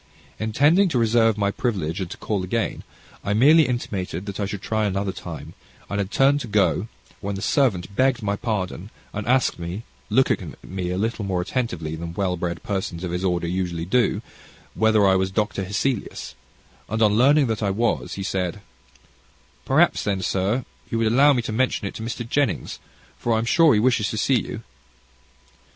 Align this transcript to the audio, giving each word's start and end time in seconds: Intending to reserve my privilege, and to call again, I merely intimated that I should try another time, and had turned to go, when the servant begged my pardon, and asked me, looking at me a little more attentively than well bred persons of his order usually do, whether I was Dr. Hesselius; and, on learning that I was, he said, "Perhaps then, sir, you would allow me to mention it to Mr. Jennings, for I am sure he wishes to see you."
Intending 0.39 0.89
to 0.89 0.97
reserve 0.97 1.37
my 1.37 1.51
privilege, 1.51 2.01
and 2.01 2.09
to 2.09 2.17
call 2.17 2.43
again, 2.43 2.83
I 3.23 3.35
merely 3.35 3.67
intimated 3.67 4.25
that 4.25 4.39
I 4.39 4.47
should 4.47 4.63
try 4.63 4.85
another 4.85 5.11
time, 5.11 5.53
and 5.91 5.99
had 5.99 6.09
turned 6.09 6.39
to 6.41 6.47
go, 6.47 6.87
when 7.19 7.35
the 7.35 7.41
servant 7.43 7.95
begged 7.95 8.23
my 8.23 8.35
pardon, 8.35 8.89
and 9.13 9.27
asked 9.27 9.59
me, 9.59 9.83
looking 10.09 10.53
at 10.53 10.63
me 10.67 10.89
a 10.89 10.97
little 10.97 11.23
more 11.23 11.39
attentively 11.39 11.95
than 11.95 12.15
well 12.15 12.35
bred 12.35 12.63
persons 12.63 13.03
of 13.03 13.11
his 13.11 13.23
order 13.23 13.45
usually 13.47 13.85
do, 13.85 14.23
whether 14.73 15.05
I 15.05 15.15
was 15.15 15.29
Dr. 15.29 15.63
Hesselius; 15.63 16.33
and, 16.89 16.99
on 17.03 17.13
learning 17.13 17.45
that 17.45 17.61
I 17.61 17.69
was, 17.69 18.15
he 18.15 18.23
said, 18.23 18.59
"Perhaps 19.65 20.03
then, 20.03 20.23
sir, 20.23 20.65
you 20.89 20.97
would 20.97 21.11
allow 21.13 21.31
me 21.31 21.43
to 21.43 21.51
mention 21.51 21.85
it 21.87 21.93
to 21.93 22.01
Mr. 22.01 22.27
Jennings, 22.27 22.79
for 23.19 23.33
I 23.33 23.37
am 23.37 23.45
sure 23.45 23.75
he 23.75 23.79
wishes 23.79 24.09
to 24.09 24.17
see 24.17 24.41
you." 24.41 24.63